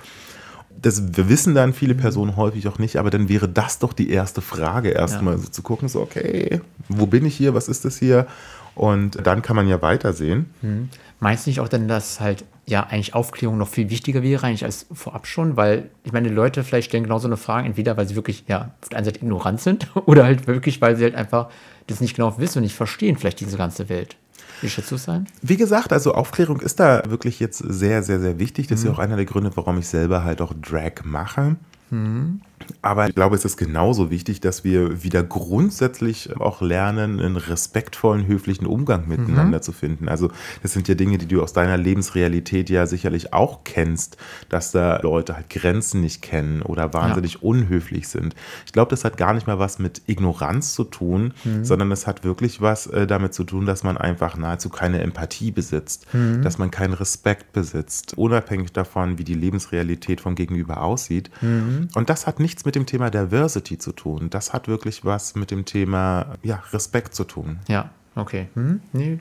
[0.84, 4.10] das wir wissen dann viele Personen häufig auch nicht, aber dann wäre das doch die
[4.10, 5.40] erste Frage, erstmal ja.
[5.40, 8.26] so zu gucken, so, okay, wo bin ich hier, was ist das hier?
[8.74, 10.50] Und dann kann man ja weitersehen.
[10.60, 10.88] Hm.
[11.20, 14.64] Meinst du nicht auch denn, dass halt ja eigentlich Aufklärung noch viel wichtiger wäre, eigentlich
[14.64, 15.56] als vorab schon?
[15.56, 18.72] Weil ich meine, Leute vielleicht stellen genau so eine Frage, entweder weil sie wirklich ja
[18.82, 21.48] auf der einen Seite ignorant sind oder halt wirklich, weil sie halt einfach
[21.86, 24.16] das nicht genau wissen und nicht verstehen, vielleicht diese ganze Welt.
[24.60, 25.26] Wie schätzt du es ein?
[25.42, 28.66] Wie gesagt, also Aufklärung ist da wirklich jetzt sehr, sehr, sehr wichtig.
[28.66, 28.82] Das mhm.
[28.82, 28.96] ist ja mhm.
[28.96, 31.56] auch einer der Gründe, warum ich selber halt auch Drag mache.
[31.90, 32.40] Mhm.
[32.82, 38.26] Aber ich glaube, es ist genauso wichtig, dass wir wieder grundsätzlich auch lernen, einen respektvollen,
[38.26, 39.62] höflichen Umgang miteinander mhm.
[39.62, 40.08] zu finden.
[40.08, 40.30] Also
[40.62, 44.16] das sind ja Dinge, die du aus deiner Lebensrealität ja sicherlich auch kennst,
[44.48, 47.40] dass da Leute halt Grenzen nicht kennen oder wahnsinnig ja.
[47.42, 48.34] unhöflich sind.
[48.66, 51.64] Ich glaube, das hat gar nicht mal was mit Ignoranz zu tun, mhm.
[51.64, 55.50] sondern es hat wirklich was äh, damit zu tun, dass man einfach nahezu keine Empathie
[55.50, 56.42] besitzt, mhm.
[56.42, 61.30] dass man keinen Respekt besitzt, unabhängig davon, wie die Lebensrealität vom Gegenüber aussieht.
[61.40, 61.88] Mhm.
[61.94, 64.30] Und das hat nicht nichts mit dem Thema Diversity zu tun.
[64.30, 67.58] Das hat wirklich was mit dem Thema ja, Respekt zu tun.
[67.66, 68.46] Ja, okay.
[68.54, 68.80] Hm?
[68.92, 69.18] Nee,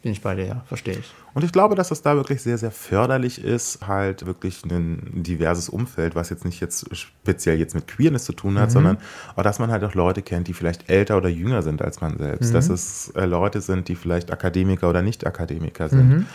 [0.00, 1.12] bin ich bei dir, ja, verstehe ich.
[1.34, 5.68] Und ich glaube, dass es da wirklich sehr, sehr förderlich ist, halt wirklich ein diverses
[5.68, 8.72] Umfeld, was jetzt nicht jetzt speziell jetzt mit Queerness zu tun hat, mhm.
[8.72, 8.98] sondern
[9.36, 12.16] auch, dass man halt auch Leute kennt, die vielleicht älter oder jünger sind als man
[12.16, 12.50] selbst.
[12.50, 12.54] Mhm.
[12.54, 16.08] Dass es äh, Leute sind, die vielleicht Akademiker oder Nicht-Akademiker sind.
[16.08, 16.26] Mhm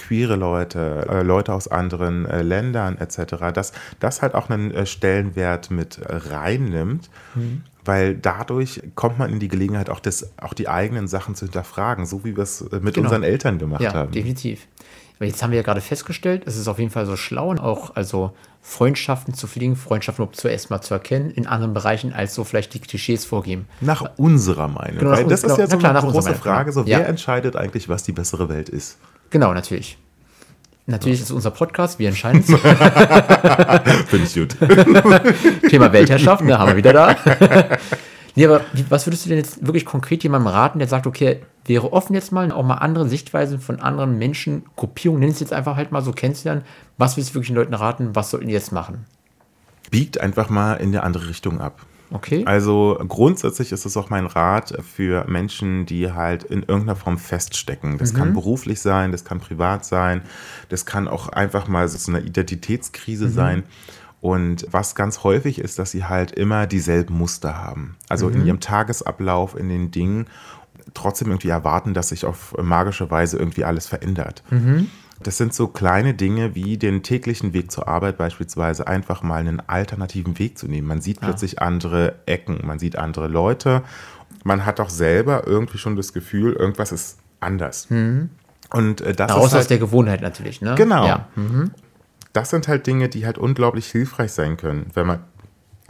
[0.00, 4.86] queere Leute, äh, Leute aus anderen äh, Ländern etc., dass das halt auch einen äh,
[4.86, 7.10] Stellenwert mit reinnimmt.
[7.34, 11.46] Mhm weil dadurch kommt man in die Gelegenheit, auch, das, auch die eigenen Sachen zu
[11.46, 13.06] hinterfragen, so wie wir es mit genau.
[13.06, 14.12] unseren Eltern gemacht ja, haben.
[14.12, 14.68] Definitiv.
[15.18, 17.94] Weil jetzt haben wir ja gerade festgestellt, es ist auf jeden Fall so schlau, auch
[17.94, 18.32] also
[18.62, 22.80] Freundschaften zu fliegen, Freundschaften zuerst mal zu erkennen, in anderen Bereichen, als so vielleicht die
[22.80, 23.66] Klischees vorgeben.
[23.80, 25.00] Nach unserer Meinung.
[25.00, 27.04] Genau, Weil das genau, ist ja so klar, eine große Frage, so, wer ja.
[27.04, 28.98] entscheidet eigentlich, was die bessere Welt ist?
[29.30, 29.96] Genau, natürlich.
[30.86, 32.46] Natürlich ist unser Podcast, wir entscheiden es.
[34.08, 34.56] Finde ich gut.
[35.70, 37.16] Thema Weltherrschaft, ne, haben wir wieder da.
[38.36, 41.92] Nee, aber was würdest du denn jetzt wirklich konkret jemandem raten, der sagt, okay, wäre
[41.92, 45.74] offen jetzt mal auch mal andere Sichtweisen von anderen Menschen, Gruppierungen, nenn es jetzt einfach
[45.74, 46.62] halt mal so kennenzulernen.
[46.96, 48.14] Was willst du wirklich den Leuten raten?
[48.14, 49.04] Was sollten die jetzt machen?
[49.90, 51.84] Biegt einfach mal in die andere Richtung ab.
[52.12, 52.44] Okay.
[52.44, 57.98] Also grundsätzlich ist es auch mein Rat für Menschen, die halt in irgendeiner Form feststecken.
[57.98, 58.16] Das mhm.
[58.16, 60.22] kann beruflich sein, das kann privat sein,
[60.68, 63.32] das kann auch einfach mal so eine Identitätskrise mhm.
[63.32, 63.62] sein.
[64.20, 67.96] Und was ganz häufig ist, dass sie halt immer dieselben Muster haben.
[68.08, 68.36] Also mhm.
[68.36, 70.26] in ihrem Tagesablauf, in den Dingen,
[70.94, 74.42] trotzdem irgendwie erwarten, dass sich auf magische Weise irgendwie alles verändert.
[74.50, 74.88] Mhm.
[75.22, 79.60] Das sind so kleine Dinge wie den täglichen Weg zur Arbeit beispielsweise, einfach mal einen
[79.66, 80.88] alternativen Weg zu nehmen.
[80.88, 83.82] Man sieht plötzlich andere Ecken, man sieht andere Leute.
[84.44, 87.90] Man hat auch selber irgendwie schon das Gefühl, irgendwas ist anders.
[87.90, 88.30] Mhm.
[88.72, 90.74] Und äh, das Raus ist halt, aus der Gewohnheit natürlich, ne?
[90.76, 91.06] Genau.
[91.06, 91.28] Ja.
[91.34, 91.72] Mhm
[92.32, 95.20] das sind halt Dinge, die halt unglaublich hilfreich sein können, wenn man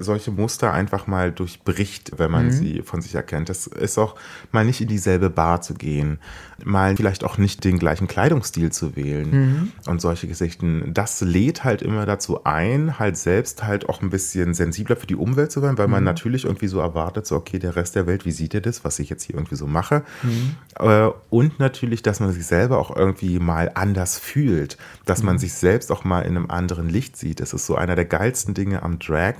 [0.01, 2.51] solche Muster einfach mal durchbricht, wenn man mhm.
[2.51, 3.49] sie von sich erkennt.
[3.49, 4.17] Das ist auch
[4.53, 6.19] mal nicht in dieselbe Bar zu gehen,
[6.65, 9.73] mal vielleicht auch nicht den gleichen Kleidungsstil zu wählen mhm.
[9.87, 10.93] und solche Gesichten.
[10.93, 15.17] Das lädt halt immer dazu ein, halt selbst halt auch ein bisschen sensibler für die
[15.17, 15.93] Umwelt zu werden, weil mhm.
[15.93, 18.85] man natürlich irgendwie so erwartet, so okay, der Rest der Welt, wie sieht ihr das,
[18.85, 20.03] was ich jetzt hier irgendwie so mache?
[20.23, 20.57] Mhm.
[20.79, 25.41] Äh, und natürlich, dass man sich selber auch irgendwie mal anders fühlt, dass man mhm.
[25.41, 27.41] sich selbst auch mal in einem anderen Licht sieht.
[27.41, 29.37] Das ist so einer der geilsten Dinge am Drag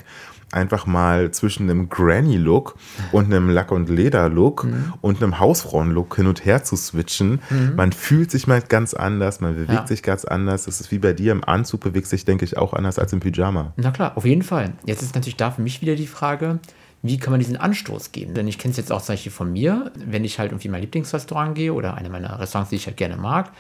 [0.53, 2.77] einfach mal zwischen einem Granny-Look
[3.13, 4.93] und einem Lack- und Leder-Look mhm.
[5.01, 7.41] und einem Hausfrauen-Look hin und her zu switchen.
[7.51, 7.75] Mhm.
[7.77, 9.87] Man fühlt sich mal ganz anders, man bewegt ja.
[9.87, 10.65] sich ganz anders.
[10.65, 13.21] Das ist wie bei dir im Anzug, bewegt sich, denke ich, auch anders als im
[13.21, 13.73] Pyjama.
[13.77, 14.73] Na klar, auf jeden Fall.
[14.85, 16.59] Jetzt ist natürlich da für mich wieder die Frage,
[17.03, 18.35] wie kann man diesen Anstoß geben?
[18.35, 20.83] Denn ich kenne es jetzt auch zum Beispiel von mir, wenn ich halt irgendwie mein
[20.83, 23.53] Lieblingsrestaurant gehe oder eine meiner Restaurants, die ich halt gerne mag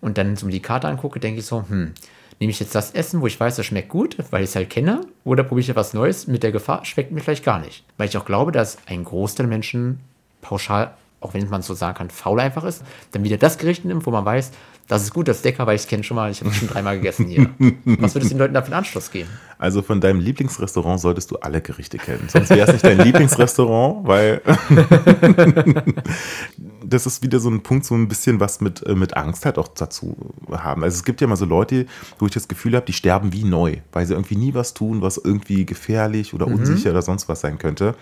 [0.00, 1.92] und dann so die Karte angucke, denke ich so, hm,
[2.38, 4.68] Nehme ich jetzt das Essen, wo ich weiß, das schmeckt gut, weil ich es halt
[4.68, 7.84] kenne, oder probiere ich etwas Neues mit der Gefahr, schmeckt mir vielleicht gar nicht.
[7.96, 10.00] Weil ich auch glaube, dass ein Großteil Menschen
[10.42, 14.04] pauschal, auch wenn man so sagen kann, faul einfach ist, dann wieder das Gericht nimmt,
[14.06, 14.52] wo man weiß,
[14.88, 16.68] das ist gut, das Decker, weil ich es kenne schon mal, ich habe es schon
[16.68, 17.50] dreimal gegessen hier.
[17.84, 19.28] Was würdest du den Leuten da für einen Anschluss geben?
[19.58, 22.28] Also von deinem Lieblingsrestaurant solltest du alle Gerichte kennen.
[22.28, 24.42] Sonst wäre es nicht dein Lieblingsrestaurant, weil
[26.84, 29.58] das ist wieder so ein Punkt, so ein bisschen was mit, äh, mit Angst halt
[29.58, 30.16] auch dazu
[30.52, 30.84] haben.
[30.84, 31.86] Also es gibt ja mal so Leute,
[32.20, 35.02] wo ich das Gefühl habe, die sterben wie neu, weil sie irgendwie nie was tun,
[35.02, 36.56] was irgendwie gefährlich oder mhm.
[36.56, 37.96] unsicher oder sonst was sein könnte.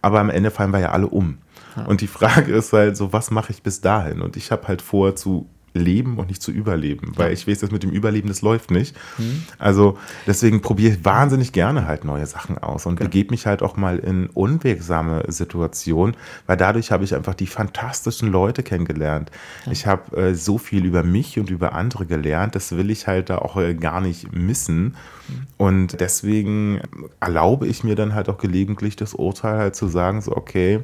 [0.00, 1.36] Aber am Ende fallen wir ja alle um.
[1.76, 1.84] Ja.
[1.84, 4.22] Und die Frage ist halt so, was mache ich bis dahin?
[4.22, 7.70] Und ich habe halt vor zu leben und nicht zu überleben, weil ich weiß, dass
[7.70, 8.96] mit dem Überleben, das läuft nicht.
[9.18, 9.44] Mhm.
[9.58, 13.06] Also deswegen probiere ich wahnsinnig gerne halt neue Sachen aus und ja.
[13.06, 18.30] begebe mich halt auch mal in unwegsame Situationen, weil dadurch habe ich einfach die fantastischen
[18.30, 19.30] Leute kennengelernt.
[19.66, 19.72] Ja.
[19.72, 23.30] Ich habe äh, so viel über mich und über andere gelernt, das will ich halt
[23.30, 24.82] da auch äh, gar nicht missen.
[25.28, 25.46] Mhm.
[25.56, 26.80] Und deswegen
[27.20, 30.80] erlaube ich mir dann halt auch gelegentlich das Urteil halt zu sagen, so okay,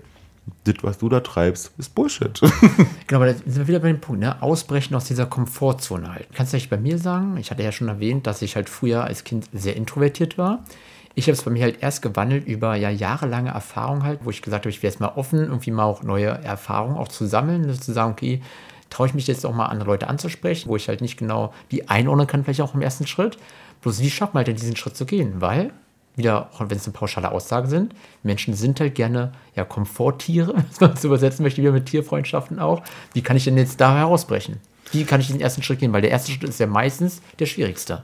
[0.64, 2.40] das, was du da treibst, ist Bullshit.
[3.06, 4.40] genau, aber da sind wir wieder bei dem Punkt, ne?
[4.42, 6.28] Ausbrechen aus dieser Komfortzone halt.
[6.35, 7.37] Kannst du nicht bei mir sagen?
[7.37, 10.64] Ich hatte ja schon erwähnt, dass ich halt früher als Kind sehr introvertiert war.
[11.14, 14.42] Ich habe es bei mir halt erst gewandelt über ja jahrelange Erfahrung halt, wo ich
[14.42, 17.72] gesagt habe, ich wäre jetzt mal offen, irgendwie mal auch neue Erfahrungen auch zu sammeln,
[17.80, 18.42] zu sagen, okay,
[18.90, 21.88] traue ich mich jetzt auch mal andere Leute anzusprechen, wo ich halt nicht genau die
[21.88, 23.38] einordnen kann, vielleicht auch im ersten Schritt.
[23.80, 25.40] Bloß wie schafft man halt denn diesen Schritt zu gehen?
[25.40, 25.72] Weil
[26.16, 30.81] wieder, auch wenn es eine pauschale Aussage sind, Menschen sind halt gerne ja, Komforttiere, was
[30.81, 32.83] man zu übersetzen möchte, wie mit Tierfreundschaften auch.
[33.12, 34.61] Wie kann ich denn jetzt da herausbrechen?
[34.92, 35.92] Wie kann ich den ersten Schritt gehen?
[35.92, 38.02] Weil der erste Schritt ist ja meistens der schwierigste.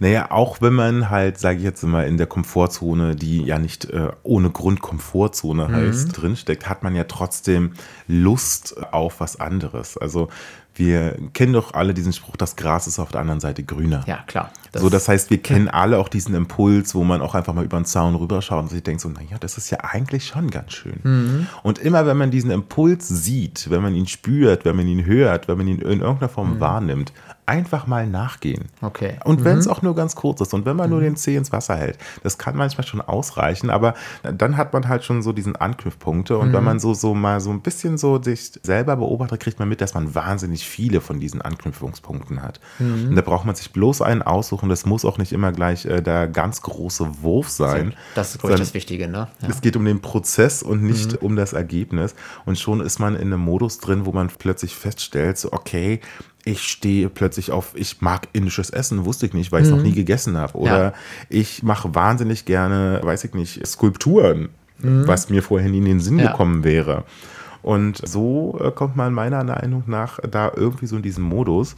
[0.00, 3.84] Naja, auch wenn man halt, sage ich jetzt mal, in der Komfortzone, die ja nicht
[3.84, 5.74] äh, ohne Grund Komfortzone mhm.
[5.74, 7.74] heißt, drinsteckt, hat man ja trotzdem
[8.08, 9.98] Lust auf was anderes.
[9.98, 10.28] Also
[10.74, 14.02] wir kennen doch alle diesen Spruch, das Gras ist auf der anderen Seite grüner.
[14.06, 14.50] Ja, klar.
[14.72, 17.64] Das so, das heißt, wir kennen alle auch diesen Impuls, wo man auch einfach mal
[17.64, 20.72] über den Zaun rüberschaut und sich denkt so, naja, das ist ja eigentlich schon ganz
[20.72, 21.00] schön.
[21.02, 21.46] Mhm.
[21.62, 25.48] Und immer, wenn man diesen Impuls sieht, wenn man ihn spürt, wenn man ihn hört,
[25.48, 26.60] wenn man ihn in irgendeiner Form mhm.
[26.60, 27.12] wahrnimmt,
[27.50, 28.66] einfach mal nachgehen.
[28.80, 29.16] Okay.
[29.24, 29.72] Und wenn es mhm.
[29.72, 30.92] auch nur ganz kurz ist und wenn man mhm.
[30.92, 34.86] nur den Zeh ins Wasser hält, das kann manchmal schon ausreichen, aber dann hat man
[34.86, 36.52] halt schon so diesen Anknüpfpunkte und mhm.
[36.52, 39.80] wenn man so, so mal so ein bisschen so sich selber beobachtet, kriegt man mit,
[39.80, 42.60] dass man wahnsinnig viele von diesen Anknüpfungspunkten hat.
[42.78, 43.08] Mhm.
[43.08, 44.59] Und da braucht man sich bloß einen aussuchen.
[44.68, 47.94] Das muss auch nicht immer gleich äh, der ganz große Wurf sein.
[48.14, 49.28] Das ist, glaube ich, das Wichtige, ne?
[49.42, 49.48] Ja.
[49.48, 51.18] Es geht um den Prozess und nicht mhm.
[51.26, 52.14] um das Ergebnis.
[52.44, 56.00] Und schon ist man in einem Modus drin, wo man plötzlich feststellt, so, okay,
[56.44, 59.78] ich stehe plötzlich auf, ich mag indisches Essen, wusste ich nicht, weil ich es mhm.
[59.78, 60.56] noch nie gegessen habe.
[60.56, 60.92] Oder ja.
[61.28, 65.06] ich mache wahnsinnig gerne, weiß ich nicht, Skulpturen, mhm.
[65.06, 66.30] was mir vorher nie in den Sinn ja.
[66.30, 67.04] gekommen wäre.
[67.62, 71.76] Und so äh, kommt man meiner Meinung nach da irgendwie so in diesen Modus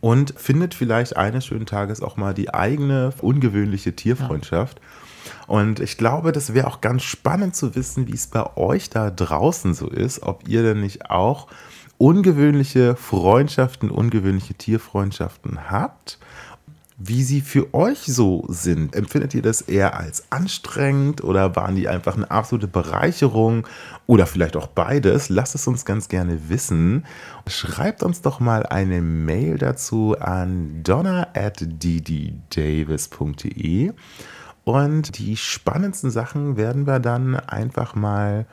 [0.00, 4.78] und findet vielleicht eines schönen Tages auch mal die eigene ungewöhnliche Tierfreundschaft.
[4.78, 4.84] Ja.
[5.46, 9.10] Und ich glaube, das wäre auch ganz spannend zu wissen, wie es bei euch da
[9.10, 11.48] draußen so ist, ob ihr denn nicht auch
[11.98, 16.18] ungewöhnliche Freundschaften, ungewöhnliche Tierfreundschaften habt,
[17.04, 18.94] wie sie für euch so sind.
[18.94, 23.66] Empfindet ihr das eher als anstrengend oder waren die einfach eine absolute Bereicherung
[24.06, 25.28] oder vielleicht auch beides?
[25.28, 27.04] Lasst es uns ganz gerne wissen.
[27.48, 32.22] Schreibt uns doch mal eine Mail dazu an donna at dddavis.de
[34.64, 38.46] und die spannendsten Sachen werden wir dann einfach mal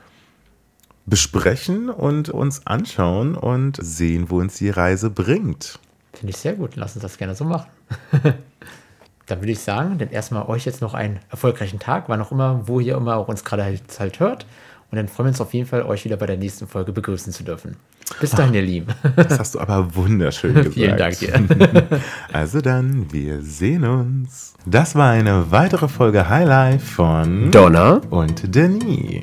[1.06, 5.78] besprechen und uns anschauen und sehen, wo uns die Reise bringt.
[6.20, 6.76] Finde ich sehr gut.
[6.76, 7.66] Lass uns das gerne so machen.
[9.26, 12.68] dann würde ich sagen, dann erstmal euch jetzt noch einen erfolgreichen Tag, wann auch immer,
[12.68, 14.44] wo ihr immer auch uns gerade halt, halt hört.
[14.90, 17.32] Und dann freuen wir uns auf jeden Fall, euch wieder bei der nächsten Folge begrüßen
[17.32, 17.76] zu dürfen.
[18.20, 18.88] Bis dahin, ihr Lieben.
[19.16, 20.74] Das hast du aber wunderschön gesagt.
[20.74, 21.32] Vielen Dank dir.
[22.30, 24.52] Also dann, wir sehen uns.
[24.66, 29.22] Das war eine weitere Folge Highlight von Donna und Denis.